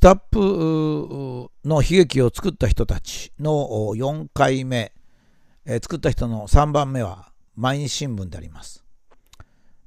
[0.00, 3.52] スタップの悲劇を作った人たちの
[3.94, 4.94] 4回目、
[5.66, 8.82] えー、作った人の3番目は毎日新聞であります。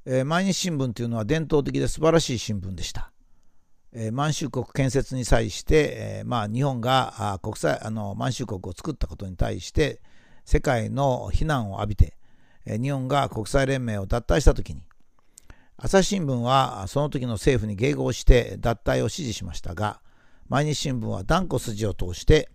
[0.06, 3.10] えー、毎日新聞というのは伝統的で素晴らしい新聞でした。
[3.92, 10.00] えー、満州国建設に際して、えー、まあ、日本があ国際あの満州国を作ったことに対して
[10.44, 12.14] 世界の非難を浴びて、
[12.66, 14.82] えー、日本が国際連盟を脱退した時に
[15.76, 20.03] 朝日新聞はその時の政府に迎合して脱退を支持しましたが
[20.48, 22.50] 毎日新聞は断固筋を通して、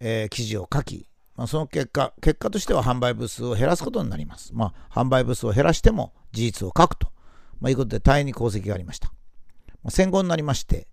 [0.00, 1.06] え記事を書き
[1.36, 4.52] まあ、その結果、結果としては販売部数を減らすことになります。
[4.54, 7.08] まあ、販売部数を減らしても事実を書くと、
[7.60, 9.08] まあ、いうことで大変に功績がありました。
[9.82, 10.88] まあ、戦後になりまして、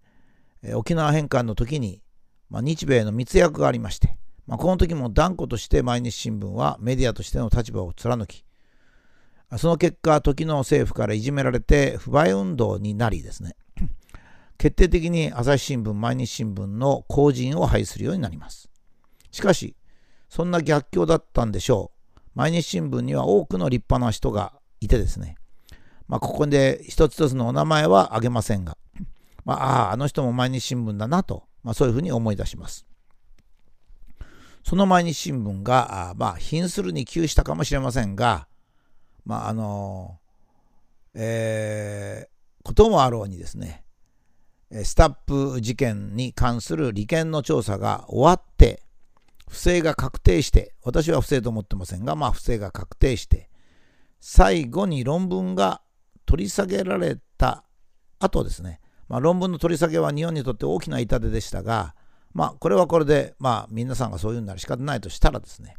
[0.64, 2.02] えー、沖縄返還の時に、
[2.50, 8.44] まあ、日米の密約がありまして、まあ、この時も断固として毎日新聞はメディアとしての立場を貫き、
[9.58, 13.56] その結果、時の政府からいじめられて不買運動になりですね、
[14.60, 18.70] 決定的に朝日新聞、毎日新聞の後人を廃するようになります。
[19.32, 19.78] しかし、
[20.28, 22.20] そんな逆境だったんでしょう。
[22.36, 25.38] 毎日新聞には多くの立派な人がいてですね。
[26.10, 28.78] まあ、ここで一つ一つのお名前は挙げませんが、
[29.46, 32.86] まあ、ああ、あの人も毎日新聞だなと、まあ、そういうふうに思い出します。
[34.66, 38.50] その毎日新聞が、あまあ、貧するに窮したかもしれませんが、
[39.24, 40.20] まあ、あの、
[41.14, 43.86] えー、こともあろうにですね、
[44.72, 48.84] スタップ事件に関する利権の調査が終わって、
[49.50, 53.50] 不正が確定して、私は不正と思ってませんが、まあ不正が確定して、
[54.20, 55.82] 最後に論文が
[56.26, 57.64] 取り下げられた
[58.20, 61.96] 後ですね、まあ、論文の取り下げは日本にとって大きな痛手でしたが、
[62.34, 65.76] まあこれはこれで、まあ皆さんがそういうなら仕方ないとしたらですね、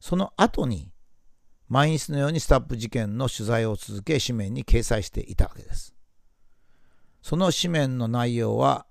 [0.00, 0.90] その後に
[1.68, 5.94] 毎日のようにスタップ事件の取材を続け紙面に掲載していたわけです。
[7.28, 8.86] その紙面の内容は、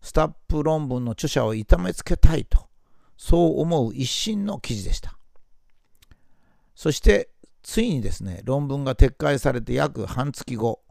[0.00, 2.68] スタップ論文の著者を痛めつけたいと
[3.18, 5.18] そう思う一心の記事でした。
[6.74, 7.28] そして
[7.62, 10.84] ついにですね、論文が撤回されて約半月後、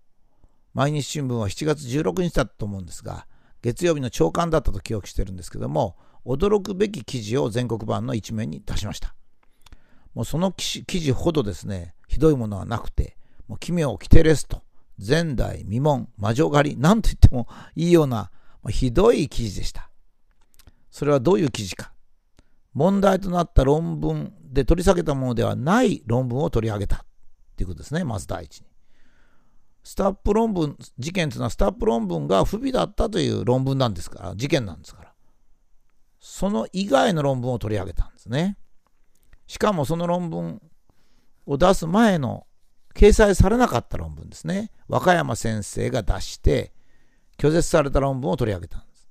[0.75, 3.25] 毎日新聞は7月16日だったと思うんですが、
[3.63, 9.15] 月曜日の朝刊だったと記憶してるんですけども、驚くべき記事を全国版の一面に出しました。
[10.13, 13.17] もうその記事ほどですね、ひどいものはなくて、
[13.47, 14.61] もう奇妙キテレスと、
[14.97, 18.31] 前代未聞、魔女狩り、なんと言ってもいいような、
[18.69, 19.89] ひどい記事でした。
[20.89, 21.93] それはどういう記事か。
[22.73, 26.99] 問題となった論文で取り下げたものではない論文を取り上げたっ
[27.55, 28.67] ていうことですね、まず第一に。
[29.83, 35.13] スタップ論文、事件というのはスタップ論文が不備だったという論文なんですから、事件なんですから。
[36.19, 38.57] その以外の論文を取り上げたんですね。
[39.45, 40.61] しかもその論文
[41.45, 42.47] を出す前の
[42.95, 44.71] 掲載されなかった論文ですね。
[44.87, 46.71] 和歌山先生が出して
[47.37, 49.07] 拒絶された論文を取り上げたんです。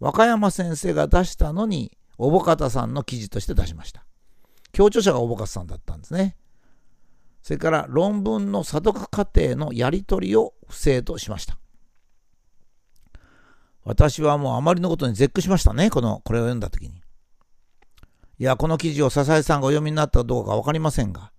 [0.00, 4.04] 和歌山先生が出したのにおぼかたさんの記事として出しました。
[4.72, 6.36] 協調者がおぼかたさんだったんですね。
[7.42, 11.58] それから論文の査読過程のやり取りを不正としました。
[13.84, 15.90] 私はもうあまりのことに絶句しましたね。
[15.90, 17.02] この、これを読んだときに。
[18.38, 21.31] いや、この記事を笹井さんがお読みになったかどうかわかりませんが、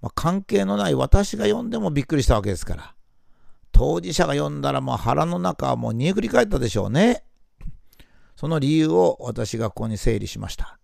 [0.00, 2.94] まあ、関係のない私が読んでもびっくりしたわけですから。
[3.72, 7.24] 当事者が読んだらもう腹の中はもう煮えくり返ったでしょうね。
[8.36, 10.78] その理由を私がここに整理しました。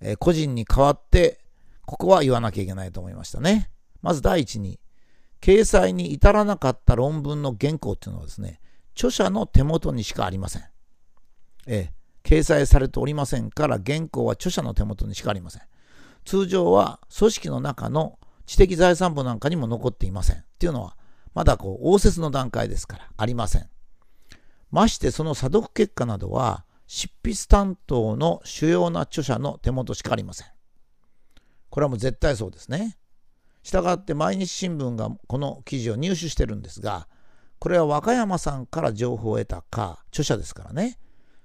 [0.00, 1.40] えー、個人に代わって、
[1.86, 3.70] ここは言わなきゃいけないと思いましたね。
[4.02, 4.80] まず第一に、
[5.40, 8.60] 掲載に至らなかった論文の原稿っていうのはですね、
[8.94, 10.64] 著者の手元にしかありません。
[11.66, 15.62] えー、掲載されておりませんから原稿は著者の手元にしかありません。
[16.24, 20.36] 通常は組織の中の知的財産部なんかにも残っていません。
[20.36, 20.96] っていうのは、
[21.34, 23.68] まだこう、応接の段階ですから、ありません。
[24.70, 30.46] ましてその査読結果などは、執筆担当の主要な著者の手元しかありません。
[31.68, 32.96] これはもう絶対そうですね。
[33.62, 37.08] したがって毎日新聞がこの記事を入手してるんですが、
[37.58, 40.98] これは和歌山さんから情報を得たか、著者ですからね。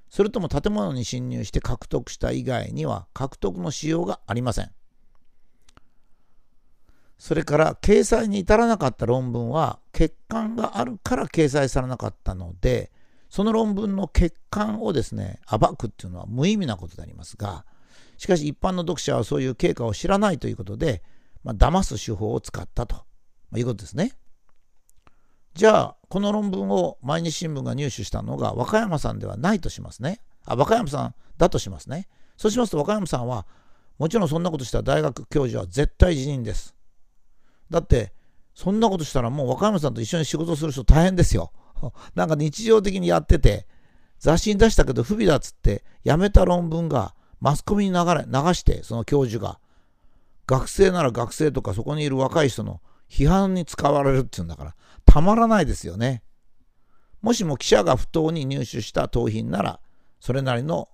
[0.09, 4.71] それとも建物に侵入して獲得した以外には獲得のしようがありません。
[7.21, 12.91] それから掲載に至らなかった論文は欠陥があるから掲載されなかったので、
[13.29, 17.63] その論文の欠陥をですね、暴くっていうのは無意味なことでありますが、
[18.17, 21.03] しかし一般の読者はそういう経過を知らないということで、
[21.43, 23.05] まあ、騙す手法を使ったと、
[23.55, 24.13] いうことですね。
[25.53, 30.21] じゃあ、この論文を毎日新聞が入手したのが和歌山さんではないとしますね。
[30.43, 32.07] あ、和歌山さんだとしますね。
[32.35, 33.45] そうしますと和歌山さんは、
[33.99, 36.73] もちろんそんなことした大学教授は絶対辞任です。
[37.71, 38.13] だって、
[38.53, 41.51] そんなことしたらもう和歌山さんと一緒に仕事する人大変ですよ。
[42.13, 43.65] なんか日常的にやってて、
[44.21, 49.59] 雑誌に出したけど不備だっつってやめた論文がマスコミに流れ流してその教授が
[50.45, 54.75] 学生なら学生とかそこにいる若い人の批判に使われるっていうんだから
[55.05, 56.23] たまらないですよね。
[57.21, 59.79] もしも記者が不当に入手した盗品なら
[60.19, 60.89] それなりの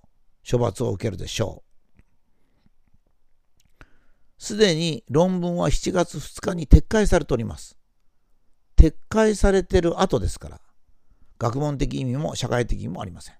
[0.50, 1.67] 処罰を受けるでしょう。
[4.38, 7.76] すでに論文は7月2日に撤回されております。
[8.76, 10.60] 撤回されてる後ですから、
[11.38, 13.34] 学問的意味も社会的意味もありません。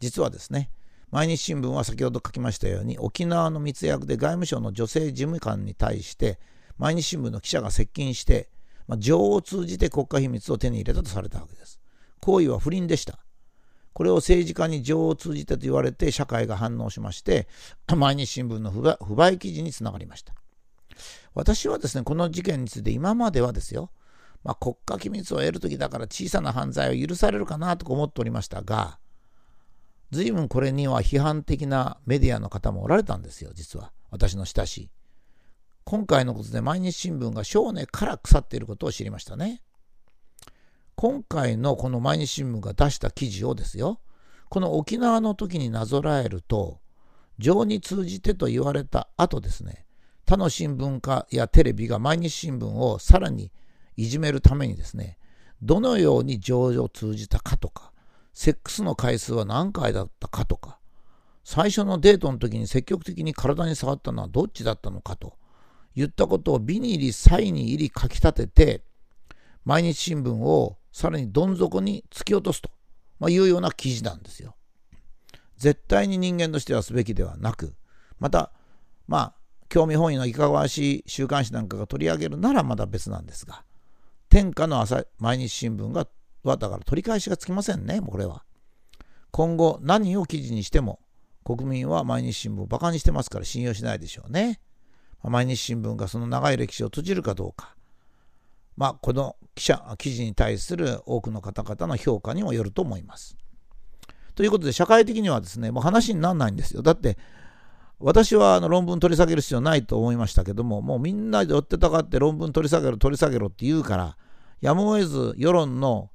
[0.00, 0.70] 実はですね、
[1.10, 6.40] 毎日新聞は先ほど書きましたように、沖縄の密約で外務省の女性事務官に対して、
[6.78, 8.48] 毎日新聞の記者が接近して、
[8.88, 11.80] まあ、情を通じて国家秘密を手に入れたとされたわけです。
[12.20, 13.18] 行為は不倫でした。
[13.92, 17.48] これを政治家に情を通じてと言われて社会が反応しまして、
[17.94, 20.34] 毎日新聞の不買記事につながりました。
[21.34, 23.90] 私はですね、この事件について今まではですよ、
[24.44, 28.98] まあ、国家機密を得るときだから小さな犯罪を許されるかなとか思っておりましたが、
[30.10, 33.92] 随分これには批判的なメディアの方もおられたんですよ、実は。
[34.10, 34.90] 私の親しい。
[35.84, 39.62] 今回のことで毎日新聞が少年から腐っていることを知りましたね。
[40.94, 44.00] 今回のこの毎日新聞が出した記事をですよ、
[44.48, 46.80] この沖縄の時になぞらえると、
[47.38, 49.86] 情に通じてと言われた後ですね、
[50.24, 53.52] 他の新聞家やテレビが毎日新聞をさらに
[53.96, 55.18] いじめるためにですね、
[55.60, 57.92] どのように情を通じたかとか、
[58.32, 60.78] セックスの回数は何回だったかとか、
[61.44, 65.36] 最初のデートの時に積極的に体に触ったのはどっちだったのかと
[65.94, 68.84] 言ったことを美に入り、才に入り書き立てて、
[69.64, 72.70] 毎日新聞をさらにどん底に突き落とすと、
[73.18, 74.54] まあ、いうような記事なんですよ。
[75.56, 77.74] 絶対に人間としてはすべきではなく、
[78.18, 78.52] また、
[79.06, 79.34] まあ、
[79.68, 83.64] 興味本位のいかがわしい週刊誌なんかが取り上げるならまだ別なんですが、
[84.28, 86.06] 天下の朝毎日新聞が
[86.42, 88.44] はだから取り返しがつきませんね、これは。
[89.30, 91.00] 今後何を記事にしても
[91.44, 94.60] 国民は毎日新聞をバカにしてますから信用しないでしょうね。
[95.22, 97.74] 毎日新聞がその長い歴史を閉じるかどうか。
[98.76, 103.36] まあ、この記者、記事に対する多くの方々の評価にもよると思います。
[104.34, 106.82] ということで、社会的にはですね、もう話にならないんですよ。
[106.82, 107.18] だって、
[107.98, 114.16] 私はあの論文取り下げる必要ないと思いましたけども、もうみんなで追ってたかって論文取り下げろ、取り下げろって言うから、
[114.60, 116.10] やむを得ず世論の、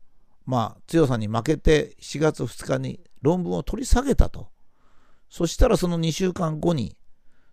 [0.46, 4.50] まあ、強さに負けて4月2日に論文を取り下げたと。
[5.30, 6.98] そしたらその2週間後に、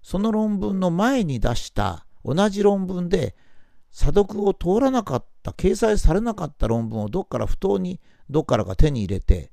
[0.02, 3.36] その論文の前に出した同じ論文で
[3.94, 9.52] 査読を通らなかった、掲載されなかった論文をどっから不当にどっからか手に入れて、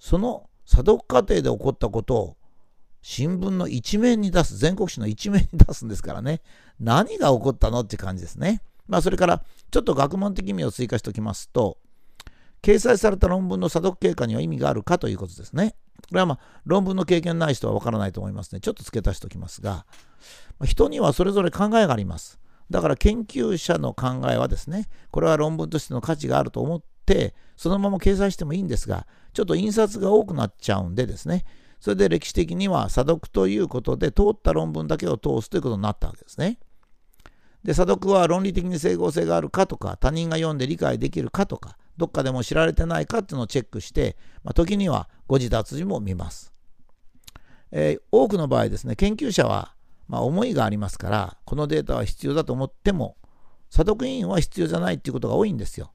[0.00, 2.36] その査読過程で起こったことを
[3.00, 6.42] 新聞の一面に出す、全国紙の一面に出すんですからね、
[6.80, 8.60] 何が起こったのって感じですね。
[8.88, 11.78] まあ、それから、ちょっと学問的意味を追加しておきますと、
[12.62, 15.76] 掲載された論文の査読経過には意味があるかということですね。
[16.08, 18.60] これはまあ論文の経験ない人はわからないと思いますね。
[18.60, 19.86] ちょっと付け足しておきますが、
[20.64, 22.40] 人にはそれぞれ考えがあります。
[22.70, 31.44] だから研究者の考えはですね、これは論文としての価値があると思って、そのまま掲載してもいいんですが、ちょっと印刷が多くなっちゃうんでですね、
[31.80, 36.58] それで歴史的には査読ということで通った論文だけを通すということになったわけですね。
[37.62, 46.52] で、査読は論理的に整合性があるかとか、他人が読んで理解できるかとか、どっかでも知られてないかっていうのをチェックして、まあ、時には誤字脱字も見ます。
[47.72, 49.75] えー、多くの場合ですね、研究者は
[50.08, 53.16] まあ、思いがありますから、このデータは必要だと思っても、
[53.70, 55.92] 査読委員は必要じゃないっていうことが多いんですよ。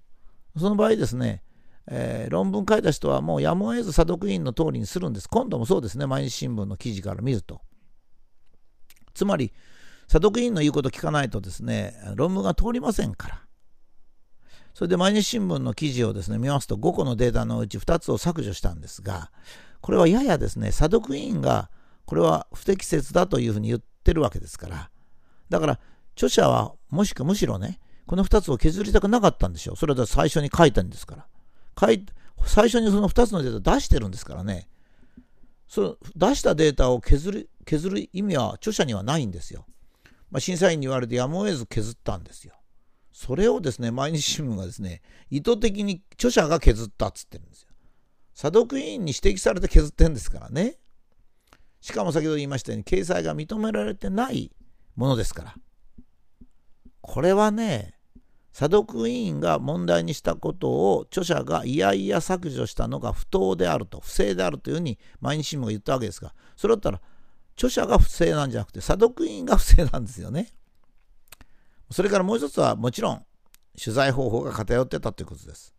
[0.58, 1.44] その場合ですね、
[1.88, 5.30] えー、論文書いた人はもうやむを得ず査読委員の通りにするんです。
[5.30, 7.62] 今度もそうですね、毎日新聞の記事から見ると。
[9.14, 9.54] つまり、
[10.08, 13.42] 査読委員の言うこと聞かないとですね、論文が通りませんから。
[14.74, 19.32] それで毎日新聞の記事をですね、見ますと5個のデータのうち2つを削除したんですが、
[19.82, 21.70] これはややですね、査読委員が
[22.06, 24.92] これは不適切だというふうに言っってるわけですから。
[25.50, 25.80] だから、
[26.16, 29.76] 著者は、もしくはむしろね、この2つを削りたくなかったんでしょう。
[29.78, 31.28] それは最初に書いたんですから。
[31.80, 32.06] 書い
[32.46, 34.68] 最初にその2つのデータ出してるんですからね。
[35.68, 39.66] その出したデータを削る削る意味は著者にはないんですよ。
[40.32, 42.56] まあ、審査員に言われてやむを得ず削ったんですよ。
[43.14, 47.70] それをですね、毎日新聞がですね、意図的に著者が削ったっつってるんですよ。
[48.34, 50.78] 査読委員に指摘されて削ってんですからね。
[51.82, 54.52] しかも先ほど言いましたように、掲載が認められてない
[54.96, 55.56] ものですから。
[57.02, 57.96] これはね、
[58.54, 67.02] 査読委員が問題にしたことを著者がいやいや削除したのが不当であると、不正であるというふうに毎日新聞が言ったわけですが、それだったら
[67.56, 70.54] 著者が不正なんじゃなくて、査読委員が不正なんですよね。
[71.90, 73.26] それからもう一つはもちろん
[73.82, 75.74] 取材方法が偏ってたということです。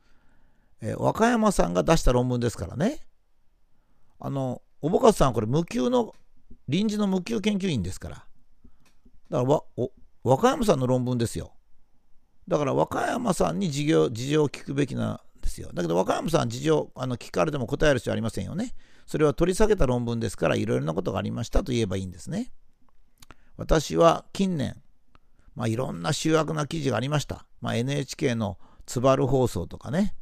[0.81, 3.07] えー、和歌山さんが出した論文ですからね。
[4.19, 6.15] あの、おぼかさんはこれ無給の、
[6.69, 8.17] 臨時の無給研究員ですから。
[8.17, 8.27] だか
[9.31, 9.93] らわ、お、
[10.25, 11.53] 和歌山さんの論文ですよ。
[12.49, 15.71] だから和歌山さんに事業事情を聞くべきなんですよ。
[15.73, 18.75] だけど和歌山さん事情あの聞かれても答える必要ありませんよね。
[19.07, 22.53] それは取り下げた論文ですからいろいろなことがありましたと言えばいいんですね。
[23.57, 24.83] 私は近年、
[25.55, 27.47] まあ、いろんな醜悪な記事がありました。
[27.61, 30.17] まあ、NHK の津軽放送とかね、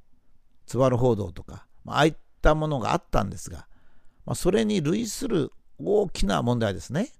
[0.67, 3.67] 津軽報道とか、まあ、ああいったものがあったんですが、
[4.31, 7.11] まあ、それに類する大きな問題ですね。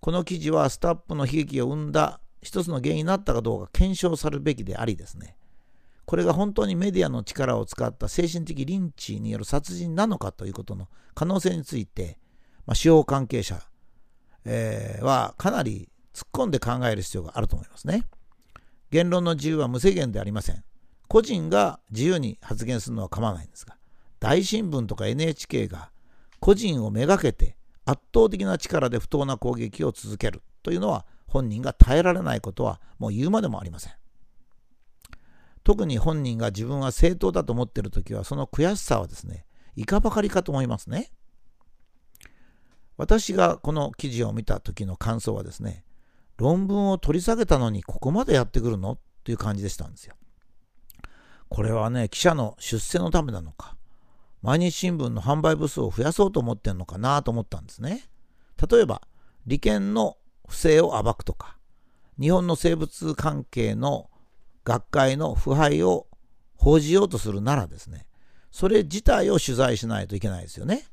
[0.00, 5.36] この記事はスタッフの悲劇を生んだ一つの原因になったかどうか検証されるべきでありですね。
[6.04, 12.18] これが本当にメディアの力を使った精神的リンチによる殺人なのかということの可能性について、
[12.66, 13.62] まあ、司法関係者、
[14.46, 18.02] えー、はかなり突っ込んで考える必要があると思いますね。
[18.90, 20.64] 言論の自由は無制限でありません。
[21.06, 23.77] 個人が自由に発言するのは構わないんですが、
[24.20, 25.90] 大新聞とか NHK が
[26.40, 33.92] 個人をめがけて圧倒的な力で不当な攻撃を続けるというのは本人が耐えられないことはもう言うまでもありません。
[35.64, 39.44] 特に本人が自分は正当だと思っているときは、その悔しさはですね、
[39.76, 41.10] いかばかりかと思いますね。
[42.96, 45.84] 私がこの記事を見た時の感想はですね、
[46.38, 48.98] 論文を取り下げたのにここまでやってくるの？
[49.24, 50.14] という感じでしたんですよ。
[51.50, 53.76] これはね、記者の出世のためなのか、
[54.42, 58.08] 毎日新聞の販売部数を増やそうと思ってんのかなと思ったんですね。
[58.70, 59.02] 例えば、
[59.46, 60.16] 利権の
[60.46, 61.56] 不正を暴くとか、
[62.20, 64.10] 日本の生物関係の
[64.64, 66.06] 学会の腐敗を
[66.56, 68.06] 報じようとするならですね、
[68.50, 70.86] それ自体を取材しないといけないですよね。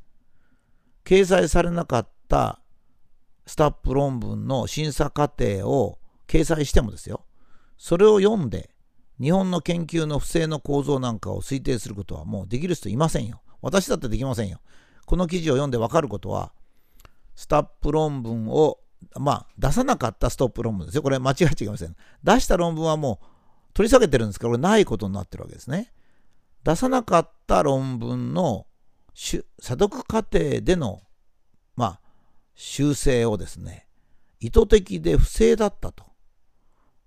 [1.04, 2.60] 掲載されなかった
[3.46, 7.26] スタップ論文の審査過程を掲載してもですよ、
[7.78, 8.75] それを読んで
[9.20, 13.42] 日本の研究の不正の構造なんかを推定することはもうできる人いませんよ。
[13.62, 14.60] 私だってできませんよ。
[15.06, 16.52] この記事を読んでわかることは、
[17.36, 18.80] スタップ論文を、
[19.18, 21.02] まあ、出さなかったストップ論文ですよ。
[21.02, 21.96] これ間違えちゃいけません。
[22.24, 23.26] 出した論文はもう
[23.74, 25.94] 取り下げてるんですから、これないことになってるわけですね。
[26.64, 28.66] 出さなかった論文の
[29.14, 31.02] 査読過程での、
[31.76, 32.00] まあ、
[32.56, 33.88] 修正をですね、
[34.40, 36.06] 意図的で不正だったと。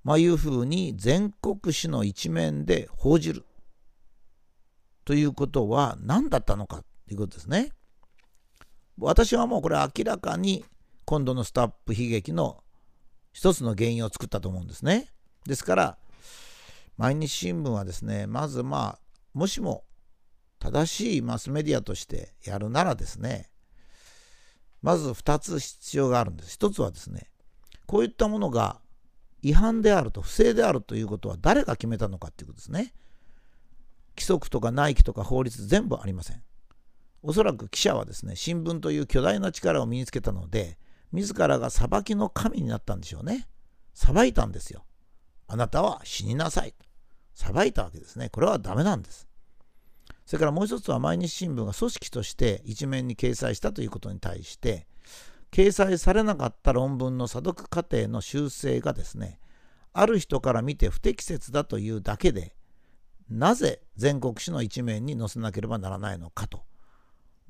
[0.04, 3.44] まあ、いうふうに全国紙の一面で報じる
[5.04, 7.72] ということは何だったのかということですね。
[8.98, 10.64] 私はもうこれ明らかに
[11.04, 12.62] 今度のスタップ悲劇の
[13.32, 15.08] 一つの原因を作ったと思うんですね。
[15.46, 15.98] ですから
[16.96, 18.98] 毎日新聞はですねまずまあ
[19.32, 19.84] もしも
[20.58, 23.50] 正しいマスメディアとしてやるならですね
[24.82, 26.58] まず2つ必要があるんです。
[26.58, 27.30] 1つはですね
[27.86, 28.80] こういったものが
[29.42, 32.92] 違反であると不正であるということは誰が決めたのかということですね。
[34.16, 36.42] 規則とか内規とか法律全部ありません。
[37.22, 40.78] おそらく記者はですね、新聞という巨大な力を身につけたので、
[41.12, 43.48] 自らが裁きの神になったんでしょうね。
[43.94, 44.84] 裁いたんですよ。
[45.46, 46.74] あなたは死になさい。
[47.34, 48.28] 裁いたわけですね。
[48.28, 49.28] これはダメなんです。
[50.26, 54.86] それからもう一つは毎日新聞が組織として一面に掲載したということに対して、
[55.50, 59.40] 掲載されなかった論文の査読過程の修正がですね、
[59.92, 62.54] ある人から見て不適切だというだけで、
[63.28, 66.62] なぜ全国紙の一面に載せなければならないのかと、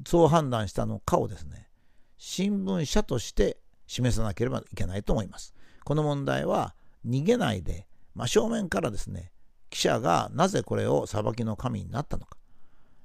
[0.07, 1.69] そう判断したのかをですね、
[2.17, 5.55] 新聞社として示さなければいけないと思います。
[5.85, 6.75] この問題は
[7.07, 9.33] 逃げないで、真正面からですね、
[9.71, 12.37] 記者がなぜこれを裁きの神になったのか、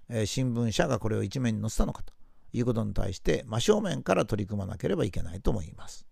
[0.09, 2.13] えー、新聞社がこれを一面に載せたのかと
[2.53, 6.05] いうことに対して真正面から取り組まなければいけないと思います。